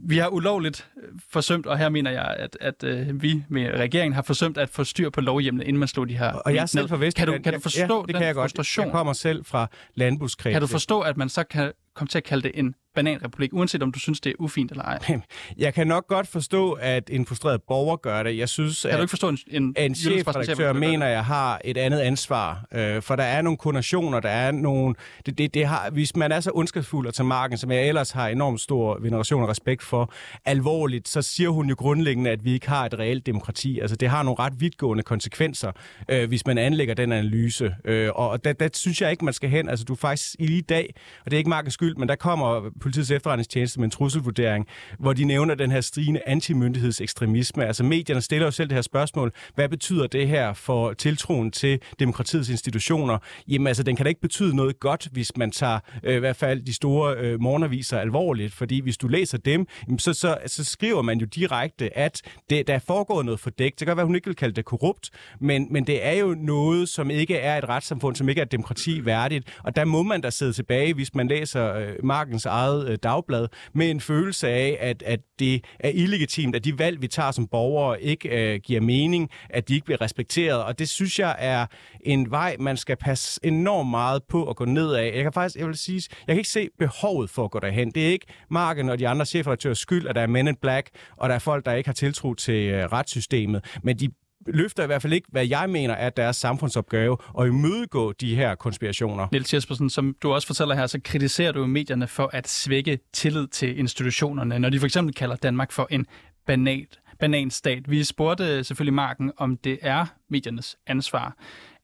vi 0.09 0.19
har 0.19 0.29
ulovligt 0.29 0.91
øh, 1.03 1.09
forsømt, 1.31 1.67
og 1.67 1.79
her 1.79 1.89
mener 1.89 2.11
jeg, 2.11 2.37
at, 2.39 2.57
at 2.61 2.85
øh, 2.85 3.23
vi 3.23 3.45
med 3.49 3.71
regeringen 3.71 4.15
har 4.15 4.23
forsømt 4.23 4.59
at 4.59 4.69
få 4.69 4.85
styr 4.85 5.11
på 5.11 5.21
lovhjemmene, 5.21 5.65
inden 5.65 5.79
man 5.79 5.89
slog 5.89 6.09
de 6.09 6.19
her 6.19 6.33
Og 6.33 6.55
jeg 6.55 6.63
er 6.63 6.67
selv 6.67 6.89
fra 6.89 6.97
Kan 6.97 7.01
du, 7.01 7.05
Vestjylland. 7.07 7.43
kan 7.45 7.53
du 7.55 7.61
forstå 7.61 7.95
ja, 7.97 8.01
det 8.01 8.09
den 8.09 8.17
kan 8.17 8.27
jeg 8.27 8.35
godt. 8.35 8.51
frustration? 8.51 8.87
Jeg 8.87 8.93
kommer 8.93 9.13
selv 9.13 9.45
fra 9.45 9.71
landbrugskredsen. 9.95 10.55
Kan 10.55 10.61
du 10.61 10.67
forstå, 10.67 11.01
at 11.01 11.17
man 11.17 11.29
så 11.29 11.45
kan 11.45 11.73
komme 11.95 12.09
til 12.09 12.19
at 12.19 12.25
kalde 12.25 12.43
det 12.43 12.59
en 12.59 12.75
bananrepublik, 12.95 13.51
uanset 13.53 13.83
om 13.83 13.93
du 13.93 13.99
synes, 13.99 14.21
det 14.21 14.31
er 14.31 14.35
ufint 14.39 14.71
eller 14.71 14.85
ej. 14.85 15.21
Jeg 15.57 15.75
kan 15.75 15.87
nok 15.87 16.07
godt 16.07 16.29
forstå, 16.29 16.73
at 16.73 17.11
en 17.13 17.27
frustreret 17.27 17.63
borger 17.63 17.97
gør 17.97 18.23
det. 18.23 18.39
Jeg 18.39 18.49
synes, 18.49 18.83
Kan 18.83 18.91
at 18.91 18.97
du 18.97 19.03
ikke 19.03 19.11
forstå 19.11 19.29
en, 19.29 19.39
en, 19.49 19.75
en 19.79 19.95
chefredaktør 19.95 20.73
mener, 20.73 21.07
jeg 21.07 21.25
har 21.25 21.61
et 21.65 21.77
andet 21.77 21.99
ansvar. 21.99 22.65
Øh, 22.73 23.03
for 23.03 23.17
der 23.17 23.25
er 23.25 23.43
nogle 23.43 23.57
konnotationer, 23.57 24.21
der 24.21 24.29
er 24.29 24.51
nogle... 24.51 24.95
Det, 25.27 25.39
det, 25.39 25.55
det 25.55 25.67
har, 25.67 25.91
hvis 25.91 26.17
man 26.17 26.33
er 26.33 26.41
så 26.41 26.51
ondskabsfuld 26.55 27.07
og 27.07 27.15
tager 27.15 27.27
marken, 27.27 27.59
som 27.59 27.71
jeg 27.71 27.89
ellers 27.89 28.11
har 28.11 28.29
enormt 28.29 28.61
stor 28.61 28.99
veneration 29.01 29.43
og 29.43 29.49
respekt 29.49 29.83
for, 29.83 30.13
alvorligt, 30.45 31.09
så 31.09 31.23
siger 31.23 31.49
hun 31.51 31.69
jo 31.69 31.75
grundlæggende, 31.79 32.31
at 32.31 32.45
vi 32.45 32.53
ikke 32.53 32.69
har 32.69 32.87
et 32.87 32.99
reelt 32.99 33.27
demokrati. 33.27 33.81
Altså, 33.81 33.97
det 33.97 34.09
har 34.09 34.23
nogle 34.23 34.39
ret 34.39 34.53
vidtgående 34.61 35.03
konsekvenser, 35.03 35.73
øh, 36.09 36.29
hvis 36.29 36.47
man 36.47 36.59
anlægger 36.59 36.95
den 36.95 37.13
analyse. 37.13 37.75
Øh, 37.85 38.11
og 38.15 38.45
der, 38.45 38.53
der 38.53 38.69
synes 38.73 39.01
jeg 39.01 39.11
ikke, 39.11 39.25
man 39.25 39.35
skal 39.35 39.51
hen. 39.51 39.69
Altså, 39.69 39.85
du 39.85 39.95
faktisk 39.95 40.37
i 40.39 40.47
lige 40.47 40.63
dag, 40.63 40.95
og 41.25 41.31
det 41.31 41.37
er 41.37 41.39
ikke 41.39 41.51
markens 41.51 41.75
skyld, 41.75 41.97
men 41.97 42.09
der 42.09 42.17
kommer 42.17 42.71
politiets 42.85 43.11
efterretningstjeneste 43.11 43.81
med 43.81 43.85
en 43.85 43.91
trusselvurdering, 43.91 44.67
hvor 44.99 45.13
de 45.13 45.25
nævner 45.25 45.55
den 45.55 45.71
her 45.71 45.81
strigende 45.81 46.21
antimyndighedsekstremisme. 46.27 47.67
Altså, 47.67 47.85
medierne 47.85 48.21
stiller 48.21 48.47
jo 48.47 48.51
selv 48.51 48.69
det 48.69 48.75
her 48.75 48.83
spørgsmål. 48.83 49.33
Hvad 49.55 49.69
betyder 49.69 50.07
det 50.07 50.29
her 50.29 50.53
for 50.53 50.93
tiltroen 50.93 51.51
til 51.51 51.81
demokratiets 51.99 52.49
institutioner? 52.49 53.19
Jamen, 53.49 53.67
altså, 53.67 53.83
den 53.83 53.97
kan 53.97 54.05
da 54.05 54.09
ikke 54.09 54.21
betyde 54.21 54.57
noget 54.57 54.81
godt, 54.81 55.09
hvis 55.13 55.37
man 55.37 55.51
tager 55.51 55.79
øh, 56.03 56.17
i 56.17 56.19
hvert 56.19 56.37
fald 56.37 56.63
de 56.63 56.75
store 56.75 57.17
øh, 57.17 57.41
morgenaviser 57.41 57.99
alvorligt, 57.99 58.55
fordi 58.55 58.81
hvis 58.81 58.97
du 58.97 59.09
læser 59.09 59.39
dem, 59.39 59.67
jamen, 59.87 59.99
så, 59.99 60.13
så, 60.13 60.39
så 60.47 60.65
skriver 60.65 61.03
man 61.03 61.19
jo 61.19 61.27
direkte, 61.27 61.99
at 61.99 62.23
det, 62.51 62.67
der 62.67 62.75
er 62.75 62.79
foregået 62.79 63.25
noget 63.25 63.41
fordækt. 63.41 63.81
Det 63.81 63.87
kan 63.87 63.97
være, 63.97 64.07
hun 64.07 64.15
ikke 64.15 64.27
vil 64.27 64.37
kalde 64.37 64.55
det 64.55 64.65
korrupt, 64.65 65.11
men, 65.41 65.67
men 65.71 65.87
det 65.87 66.07
er 66.07 66.13
jo 66.13 66.35
noget, 66.39 66.89
som 66.89 67.11
ikke 67.11 67.37
er 67.37 67.59
et 67.59 67.69
retssamfund, 67.69 68.17
som 68.17 68.29
ikke 68.29 68.39
er 68.39 68.45
et 68.45 68.53
demokrati 68.53 69.05
værdigt, 69.05 69.49
og 69.65 69.77
der 69.77 69.85
må 69.85 70.03
man 70.03 70.21
da 70.21 70.31
sidde 70.31 70.53
tilbage, 70.53 70.95
hvis 70.95 71.15
man 71.15 71.29
læser 71.29 71.75
øh, 71.75 71.93
Markens 72.03 72.47
eget 72.47 72.74
øh, 72.83 72.99
dagblad, 73.03 73.49
med 73.75 73.91
en 73.91 74.01
følelse 74.01 74.49
af, 74.49 74.79
at, 74.81 75.03
at 75.03 75.21
det 75.39 75.65
er 75.81 75.89
illegitimt, 75.89 76.57
at 76.57 76.65
de 76.65 76.79
valg, 76.79 77.03
vi 77.03 77.09
tager 77.09 77.31
som 77.31 77.47
borgere, 77.47 78.03
ikke 78.03 78.29
øh, 78.29 78.61
giver 78.61 78.81
mening, 78.81 79.31
at 79.51 79.69
de 79.69 79.75
ikke 79.75 79.85
bliver 79.85 80.01
respekteret, 80.01 80.63
og 80.65 80.79
det 80.79 80.89
synes 80.89 81.19
jeg 81.19 81.37
er 81.39 81.67
en 82.01 82.31
vej, 82.31 82.57
man 82.61 82.77
skal 82.77 82.97
passe 82.97 83.41
enormt 83.43 83.91
meget 83.91 84.23
på 84.29 84.49
at 84.51 84.57
gå 84.57 84.65
ned 84.65 84.93
af. 84.93 85.13
Jeg 85.15 85.23
kan 85.23 85.33
faktisk, 85.33 85.59
jeg 85.59 85.67
vil 85.67 85.77
sige, 85.77 86.03
jeg 86.27 86.35
kan 86.35 86.39
ikke 86.39 86.51
se 86.51 86.69
behovet 86.79 87.31
for 87.31 87.45
at 87.45 87.51
gå 87.51 87.59
derhen. 87.59 87.91
Det 87.91 88.07
er 88.07 88.11
ikke 88.11 88.27
Marken 88.51 88.89
og 88.89 88.99
de 88.99 89.09
andre 89.09 89.27
chefredaktører 89.27 89.75
skyld, 89.75 90.09
at 90.09 90.15
der 90.15 90.21
er 90.21 90.27
men 90.27 90.49
in 90.49 90.57
black, 90.57 90.91
og 91.17 91.29
der 91.29 91.35
er 91.35 91.39
folk, 91.39 91.65
der 91.65 91.73
ikke 91.73 91.89
har 91.89 91.95
tiltro 91.95 92.35
til 92.35 92.69
øh, 92.71 92.85
retssystemet, 92.85 93.65
men 93.83 93.99
de 93.99 94.09
løfter 94.47 94.83
i 94.83 94.87
hvert 94.87 95.03
fald 95.03 95.13
ikke, 95.13 95.29
hvad 95.31 95.47
jeg 95.47 95.71
mener 95.71 95.95
er 95.95 96.11
deres 96.11 96.37
samfundsopgave, 96.37 97.17
at 97.41 97.47
imødegå 97.47 98.13
de 98.13 98.37
her 98.37 98.55
konspirationer. 98.55 99.29
Niels 99.33 99.55
Jespersen, 99.55 99.91
som 99.91 100.17
du 100.23 100.33
også 100.33 100.47
fortæller 100.47 100.75
her, 100.75 100.87
så 100.87 101.01
kritiserer 101.05 101.53
du 101.53 101.67
medierne 101.67 102.07
for 102.07 102.31
at 102.33 102.49
svække 102.49 102.99
tillid 103.13 103.47
til 103.47 103.79
institutionerne, 103.79 104.59
når 104.59 104.71
de 104.71 104.79
for 104.79 104.87
eksempel 104.87 105.15
kalder 105.15 105.37
Danmark 105.37 105.73
for 105.73 105.89
en 105.91 106.07
banat, 106.47 107.01
bananstat. 107.19 107.91
Vi 107.91 108.05
spurgte 108.05 108.65
selvfølgelig 108.65 108.95
Marken, 108.95 109.33
om 109.37 109.57
det 109.57 109.79
er 109.83 110.07
mediernes 110.29 110.77
ansvar 110.87 111.37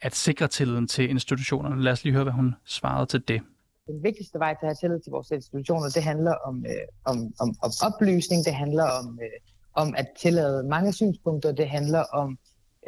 at 0.03 0.15
sikre 0.15 0.49
tilliden 0.49 0.89
til 0.89 1.11
institutionerne. 1.11 1.83
Lad 1.83 1.93
os 1.93 2.05
lige 2.05 2.13
høre, 2.13 2.23
hvad 2.25 2.33
hun 2.33 2.55
svarede 2.65 3.07
til 3.07 3.23
det. 3.29 3.43
Den 3.87 4.03
vigtigste 4.03 4.39
vej 4.39 4.53
til 4.55 4.67
at 4.67 4.69
have 4.69 4.75
tillid 4.81 5.01
til 5.01 5.11
vores 5.11 5.31
institutioner, 5.31 5.89
det 5.95 6.03
handler 6.03 6.35
om, 6.49 6.65
øh, 6.67 6.87
om, 7.05 7.17
om, 7.41 7.49
om 7.63 7.71
oplysning, 7.87 8.45
det 8.45 8.55
handler 8.55 8.85
om, 8.85 9.19
øh, 9.23 9.37
om 9.75 9.95
at 9.97 10.07
tillade 10.19 10.69
mange 10.69 10.93
synspunkter, 10.93 11.53
det 11.53 11.69
handler 11.69 12.03
om 12.13 12.39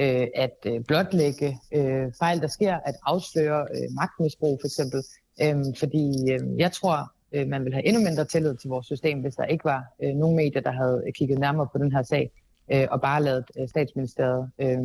øh, 0.00 0.26
at 0.34 0.56
øh, 0.66 0.80
blotlægge 0.88 1.58
øh, 1.72 2.12
fejl, 2.18 2.40
der 2.40 2.46
sker, 2.46 2.76
at 2.84 2.94
afsløre 3.06 3.66
øh, 3.74 3.88
magtmisbrug 3.94 4.58
for 4.62 4.66
eksempel. 4.66 5.02
Øh, 5.42 5.64
fordi 5.78 6.32
øh, 6.32 6.58
jeg 6.58 6.72
tror, 6.72 7.12
øh, 7.32 7.48
man 7.48 7.64
vil 7.64 7.72
have 7.72 7.86
endnu 7.86 8.02
mindre 8.02 8.24
tillid 8.24 8.56
til 8.56 8.68
vores 8.68 8.86
system, 8.86 9.20
hvis 9.20 9.34
der 9.34 9.44
ikke 9.44 9.64
var 9.64 9.84
øh, 10.02 10.14
nogen 10.14 10.36
medier, 10.36 10.62
der 10.62 10.72
havde 10.72 11.02
kigget 11.14 11.38
nærmere 11.38 11.68
på 11.72 11.78
den 11.78 11.92
her 11.92 12.02
sag, 12.02 12.30
øh, 12.72 12.86
og 12.90 13.00
bare 13.00 13.22
lavet 13.22 13.44
øh, 13.58 13.68
statsministeriet 13.68 14.50
øh, 14.58 14.78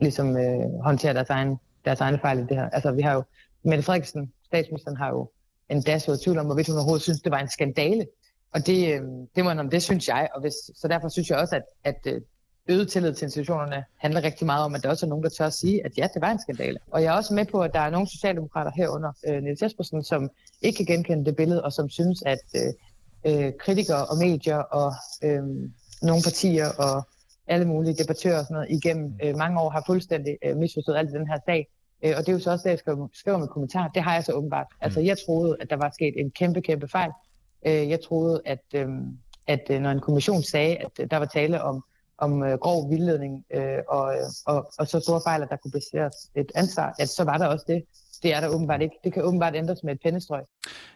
ligesom 0.00 0.36
øh, 0.36 0.70
håndtere 0.84 1.14
deres 1.14 1.30
egen, 1.30 1.56
deres 1.84 2.00
egen 2.00 2.18
fejl 2.20 2.38
i 2.38 2.42
det 2.42 2.56
her. 2.56 2.68
Altså 2.68 2.92
vi 2.92 3.02
har 3.02 3.14
jo, 3.14 3.22
Mette 3.64 3.82
Frederiksen, 3.82 4.32
statsministeren 4.46 4.96
har 4.96 5.08
jo 5.08 5.30
en 5.68 5.82
dag 5.82 6.00
så 6.00 6.16
tvivl 6.24 6.38
om, 6.38 6.46
hvorvidt 6.46 6.68
hun 6.68 6.76
overhovedet 6.76 7.02
synes, 7.02 7.20
det 7.20 7.32
var 7.32 7.38
en 7.38 7.48
skandale. 7.48 8.06
Og 8.54 8.66
det, 8.66 8.94
øh, 8.94 9.00
det, 9.36 9.44
må, 9.44 9.62
det 9.62 9.82
synes 9.82 10.08
jeg, 10.08 10.28
og 10.34 10.40
hvis, 10.40 10.54
så 10.74 10.88
derfor 10.88 11.08
synes 11.08 11.30
jeg 11.30 11.38
også, 11.38 11.56
at, 11.56 11.64
at 11.84 12.14
øh, 12.14 12.20
øget 12.68 12.88
tillid 12.88 13.14
til 13.14 13.24
institutionerne 13.24 13.84
handler 13.98 14.22
rigtig 14.22 14.46
meget 14.46 14.64
om, 14.64 14.74
at 14.74 14.82
der 14.82 14.88
også 14.88 15.06
er 15.06 15.08
nogen, 15.08 15.24
der 15.24 15.30
tør 15.30 15.46
at 15.46 15.52
sige, 15.52 15.84
at 15.84 15.98
ja, 15.98 16.08
det 16.14 16.22
var 16.22 16.30
en 16.30 16.40
skandale. 16.40 16.78
Og 16.90 17.02
jeg 17.02 17.12
er 17.12 17.16
også 17.16 17.34
med 17.34 17.44
på, 17.44 17.60
at 17.60 17.74
der 17.74 17.80
er 17.80 17.90
nogle 17.90 18.08
socialdemokrater 18.08 18.70
herunder, 18.76 19.12
øh, 19.28 19.42
Niels 19.42 19.62
Jespersen, 19.62 20.04
som 20.04 20.30
ikke 20.62 20.76
kan 20.76 20.86
genkende 20.86 21.24
det 21.24 21.36
billede, 21.36 21.62
og 21.64 21.72
som 21.72 21.88
synes, 21.88 22.22
at 22.26 22.38
øh, 22.56 22.72
øh, 23.26 23.52
kritikere 23.58 24.06
og 24.06 24.16
medier 24.18 24.58
og 24.58 24.92
øh, 25.22 25.42
nogle 26.02 26.22
partier 26.24 26.68
og 26.78 27.08
alle 27.46 27.66
mulige 27.66 27.94
debattører 27.94 28.38
og 28.38 28.44
sådan 28.44 28.54
noget 28.54 28.70
igennem 28.70 29.14
øh, 29.24 29.36
mange 29.36 29.60
år 29.60 29.70
har 29.70 29.82
fuldstændig 29.86 30.38
øh, 30.44 30.56
misforstået 30.56 30.96
alt 30.96 31.10
i 31.10 31.12
den 31.12 31.28
her 31.28 31.38
sag. 31.46 31.68
Øh, 32.04 32.14
og 32.16 32.20
det 32.20 32.28
er 32.28 32.32
jo 32.32 32.38
så 32.38 32.50
også 32.50 32.62
det, 32.62 32.70
jeg 32.70 32.78
skriver, 32.78 33.08
skriver 33.14 33.38
med 33.38 33.48
kommentar. 33.48 33.88
Det 33.88 34.02
har 34.02 34.14
jeg 34.14 34.24
så 34.24 34.32
åbenbart. 34.32 34.66
Altså, 34.80 35.00
jeg 35.00 35.16
troede, 35.26 35.56
at 35.60 35.70
der 35.70 35.76
var 35.76 35.90
sket 35.94 36.14
en 36.16 36.30
kæmpe, 36.30 36.60
kæmpe 36.60 36.88
fejl. 36.88 37.10
Øh, 37.66 37.88
jeg 37.88 38.00
troede, 38.00 38.42
at, 38.44 38.64
øh, 38.74 38.88
at 39.46 39.62
øh, 39.70 39.80
når 39.80 39.90
en 39.90 40.00
kommission 40.00 40.42
sagde, 40.42 40.76
at 40.76 40.90
øh, 41.00 41.10
der 41.10 41.16
var 41.16 41.26
tale 41.26 41.62
om 41.62 41.84
om 42.22 42.42
øh, 42.42 42.58
grov 42.58 42.90
vildledning 42.90 43.44
øh, 43.54 43.78
og, 43.88 44.14
øh, 44.14 44.26
og, 44.46 44.72
og 44.78 44.86
så 44.86 45.00
store 45.00 45.20
fejl, 45.26 45.42
at 45.42 45.48
der 45.50 45.56
kunne 45.56 45.72
baseres 45.72 46.16
et 46.36 46.52
ansvar, 46.54 46.94
at 46.98 47.08
så 47.08 47.24
var 47.24 47.38
der 47.38 47.46
også 47.46 47.64
det. 47.68 47.82
Det 48.22 48.34
er 48.34 48.40
der 48.40 48.48
åbenbart 48.48 48.82
ikke. 48.82 48.96
Det 49.04 49.12
kan 49.12 49.22
åbenbart 49.24 49.54
ændres 49.56 49.78
med 49.84 49.92
et 49.92 50.00
pennestrøg. 50.04 50.42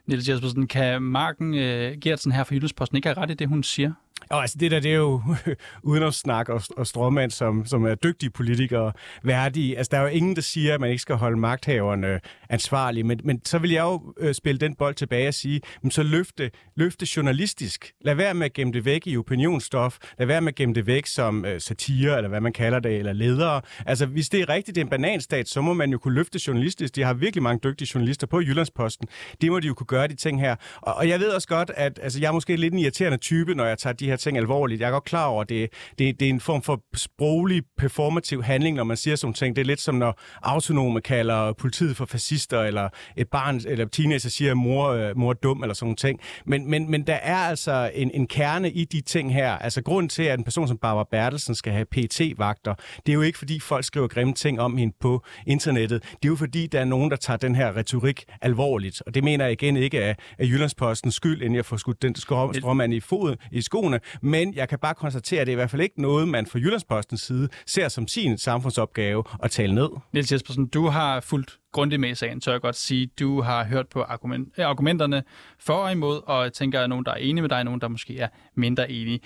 Niels 0.06 0.28
Jespersen, 0.28 0.66
kan 0.66 1.02
Marken 1.02 1.54
øh, 1.54 1.96
Gertsen 2.00 2.32
her 2.32 2.44
fra 2.44 2.54
Jyllandsposten 2.54 2.96
ikke 2.96 3.08
have 3.08 3.18
ret 3.18 3.30
i 3.30 3.34
det, 3.34 3.48
hun 3.48 3.62
siger? 3.62 3.92
Og 4.30 4.40
altså 4.40 4.56
det 4.60 4.70
der, 4.70 4.80
det 4.80 4.90
er 4.90 4.96
jo 4.96 5.22
udenomsnak 5.82 6.48
og, 6.48 6.62
og 6.76 6.86
stråmand, 6.86 7.30
som, 7.30 7.66
som 7.66 7.84
er 7.84 7.94
dygtige 7.94 8.30
politikere 8.30 8.92
værdige. 9.22 9.78
Altså 9.78 9.88
der 9.90 9.98
er 9.98 10.02
jo 10.02 10.08
ingen, 10.08 10.36
der 10.36 10.42
siger, 10.42 10.74
at 10.74 10.80
man 10.80 10.90
ikke 10.90 11.02
skal 11.02 11.16
holde 11.16 11.36
magthaverne 11.36 12.20
ansvarlige. 12.50 13.04
Men, 13.04 13.20
men 13.24 13.44
så 13.44 13.58
vil 13.58 13.70
jeg 13.70 13.82
jo 13.82 14.14
øh, 14.18 14.34
spille 14.34 14.58
den 14.58 14.74
bold 14.74 14.94
tilbage 14.94 15.28
og 15.28 15.34
sige, 15.34 15.60
men 15.82 15.90
så 15.90 16.02
løfte, 16.02 16.50
løfte 16.76 17.06
journalistisk. 17.16 17.92
Lad 18.00 18.14
være 18.14 18.34
med 18.34 18.46
at 18.46 18.52
gemme 18.52 18.72
det 18.72 18.84
væk 18.84 19.06
i 19.06 19.16
opinionsstof. 19.16 19.98
Lad 20.18 20.26
være 20.26 20.40
med 20.40 20.48
at 20.48 20.54
gemme 20.54 20.74
det 20.74 20.86
væk 20.86 21.06
som 21.06 21.44
øh, 21.44 21.60
satire, 21.60 22.16
eller 22.16 22.28
hvad 22.28 22.40
man 22.40 22.52
kalder 22.52 22.78
det, 22.78 22.96
eller 22.96 23.12
ledere. 23.12 23.62
Altså 23.86 24.06
hvis 24.06 24.28
det 24.28 24.40
er 24.40 24.48
rigtigt, 24.48 24.74
det 24.74 24.80
er 24.80 24.84
en 24.84 24.90
bananstat, 24.90 25.48
så 25.48 25.60
må 25.60 25.74
man 25.74 25.90
jo 25.90 25.98
kunne 25.98 26.14
løfte 26.14 26.40
journalistisk. 26.46 26.96
De 26.96 27.02
har 27.02 27.14
virkelig 27.14 27.42
mange 27.42 27.60
dygtige 27.64 27.88
journalister 27.94 28.26
på 28.26 28.40
Jyllandsposten. 28.40 29.08
Det 29.40 29.50
må 29.50 29.60
de 29.60 29.66
jo 29.66 29.74
kunne 29.74 29.86
gøre, 29.86 30.08
de 30.08 30.14
ting 30.14 30.40
her. 30.40 30.56
Og, 30.76 30.94
og 30.94 31.08
jeg 31.08 31.20
ved 31.20 31.28
også 31.28 31.48
godt, 31.48 31.70
at 31.74 31.98
altså, 32.02 32.20
jeg 32.20 32.28
er 32.28 32.32
måske 32.32 32.56
lidt 32.56 32.72
en 32.72 32.78
irriterende 32.78 33.18
type, 33.18 33.54
når 33.54 33.64
jeg 33.64 33.78
tager 33.78 33.94
de 33.94 34.06
her 34.06 34.15
ting 34.16 34.38
alvorligt. 34.38 34.80
Jeg 34.80 34.86
er 34.86 34.90
godt 34.90 35.04
klar 35.04 35.26
over, 35.26 35.42
at 35.42 35.48
det, 35.48 35.72
det, 35.98 36.20
det 36.20 36.26
er 36.26 36.30
en 36.30 36.40
form 36.40 36.62
for 36.62 36.82
sproglig, 36.94 37.62
performativ 37.78 38.42
handling, 38.42 38.76
når 38.76 38.84
man 38.84 38.96
siger 38.96 39.16
sådan 39.16 39.34
ting. 39.34 39.56
Det 39.56 39.62
er 39.62 39.66
lidt 39.66 39.80
som, 39.80 39.94
når 39.94 40.20
autonome 40.42 41.00
kalder 41.00 41.52
politiet 41.52 41.96
for 41.96 42.04
fascister, 42.04 42.62
eller 42.62 42.88
et 43.16 43.28
barn 43.28 43.60
eller 43.66 43.86
teenager 43.86 44.28
siger, 44.28 44.50
at 44.50 44.56
mor, 44.56 44.88
øh, 44.88 45.18
mor 45.18 45.30
er 45.30 45.34
dum, 45.34 45.62
eller 45.62 45.74
sådan 45.74 45.96
ting. 45.96 46.20
Men, 46.46 46.70
men, 46.70 46.90
men 46.90 47.06
der 47.06 47.14
er 47.14 47.36
altså 47.36 47.90
en, 47.94 48.10
en 48.14 48.26
kerne 48.26 48.70
i 48.70 48.84
de 48.84 49.00
ting 49.00 49.34
her. 49.34 49.52
Altså 49.52 49.82
grund 49.82 50.08
til, 50.08 50.22
at 50.22 50.38
en 50.38 50.44
person 50.44 50.68
som 50.68 50.78
Barbara 50.78 51.06
Bertelsen 51.10 51.54
skal 51.54 51.72
have 51.72 51.84
PT-vagter, 51.84 52.74
det 53.06 53.12
er 53.12 53.14
jo 53.14 53.22
ikke, 53.22 53.38
fordi 53.38 53.60
folk 53.60 53.84
skriver 53.84 54.08
grimme 54.08 54.34
ting 54.34 54.60
om 54.60 54.76
hende 54.76 54.94
på 55.00 55.24
internettet. 55.46 56.02
Det 56.02 56.24
er 56.24 56.28
jo, 56.28 56.36
fordi 56.36 56.66
der 56.66 56.80
er 56.80 56.84
nogen, 56.84 57.10
der 57.10 57.16
tager 57.16 57.36
den 57.36 57.54
her 57.54 57.76
retorik 57.76 58.24
alvorligt. 58.42 59.02
Og 59.06 59.14
det 59.14 59.24
mener 59.24 59.44
jeg 59.44 59.52
igen 59.52 59.76
ikke 59.76 59.98
er, 59.98 60.14
er 60.38 60.46
Jyllandspostens 60.46 61.14
skyld, 61.14 61.42
inden 61.42 61.54
jeg 61.54 61.64
får 61.64 61.76
skudt 61.76 62.02
den 62.02 62.14
stråmand 62.14 62.94
i 62.94 63.00
foden 63.00 63.36
i 63.52 63.62
skoene. 63.62 64.00
Men 64.22 64.54
jeg 64.54 64.68
kan 64.68 64.78
bare 64.78 64.94
konstatere, 64.94 65.40
at 65.40 65.46
det 65.46 65.52
er 65.52 65.54
i 65.54 65.60
hvert 65.60 65.70
fald 65.70 65.82
ikke 65.82 66.02
noget, 66.02 66.28
man 66.28 66.46
fra 66.46 66.58
Jyllandspostens 66.58 67.20
side 67.20 67.48
ser 67.66 67.88
som 67.88 68.08
sin 68.08 68.38
samfundsopgave 68.38 69.24
at 69.42 69.50
tale 69.50 69.74
ned. 69.74 69.88
Niels 70.12 70.32
Jespersen, 70.32 70.66
du 70.66 70.86
har 70.86 71.20
fulgt 71.20 71.58
grundigt 71.72 72.00
med 72.00 72.10
i 72.10 72.14
sagen, 72.14 72.40
så 72.40 72.50
jeg 72.50 72.60
godt 72.60 72.76
sige. 72.76 73.06
Du 73.06 73.40
har 73.40 73.64
hørt 73.64 73.88
på 73.88 74.02
argument, 74.02 74.58
argumenterne 74.58 75.22
for 75.58 75.74
og 75.74 75.92
imod, 75.92 76.20
og 76.26 76.42
jeg 76.42 76.52
tænker, 76.52 76.80
at 76.80 76.88
nogen, 76.88 77.04
der 77.04 77.12
er 77.12 77.16
enige 77.16 77.42
med 77.42 77.48
dig, 77.48 77.58
og 77.58 77.64
nogen, 77.64 77.80
der 77.80 77.88
måske 77.88 78.18
er 78.18 78.28
mindre 78.54 78.90
enige. 78.90 79.20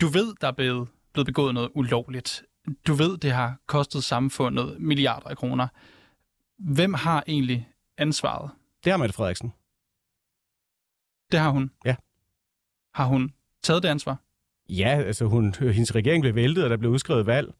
Du 0.00 0.06
ved, 0.06 0.34
der 0.40 0.48
er 0.48 0.52
blevet, 0.52 0.88
blevet 1.12 1.26
begået 1.26 1.54
noget 1.54 1.70
ulovligt. 1.74 2.42
Du 2.86 2.94
ved, 2.94 3.18
det 3.18 3.32
har 3.32 3.56
kostet 3.66 4.04
samfundet 4.04 4.80
milliarder 4.80 5.28
af 5.28 5.36
kroner. 5.36 5.68
Hvem 6.58 6.94
har 6.94 7.24
egentlig 7.26 7.68
ansvaret? 7.98 8.50
Det 8.84 8.92
har 8.92 8.96
Mette 8.96 9.14
Frederiksen. 9.14 9.52
Det 11.32 11.40
har 11.40 11.50
hun? 11.50 11.70
Ja. 11.84 11.96
Har 12.94 13.04
hun 13.04 13.32
taget 13.62 13.82
det 13.82 13.88
ansvar? 13.88 14.16
Ja, 14.68 15.02
altså 15.06 15.24
hun, 15.24 15.54
hendes 15.54 15.94
regering 15.94 16.22
blev 16.22 16.34
væltet, 16.34 16.64
og 16.64 16.70
der 16.70 16.76
blev 16.76 16.90
udskrevet 16.90 17.26
valg. 17.26 17.54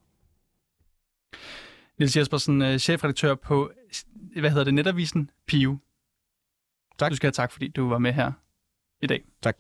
Niels 1.99 2.17
Jespersen, 2.17 2.63
øh, 2.63 2.79
chefredaktør 2.79 3.35
på, 3.35 3.73
hvad 4.41 4.51
hedder 4.51 4.65
det, 4.65 4.75
netavisen 4.75 5.31
Pio. 5.47 5.79
Tak. 6.99 7.11
Du 7.11 7.17
skal 7.17 7.27
have 7.27 7.33
tak, 7.33 7.53
fordi 7.53 7.69
du 7.69 7.89
var 7.89 7.99
med 7.99 8.13
her 8.13 8.33
i 9.01 9.07
dag. 9.07 9.25
Tak. 9.43 9.57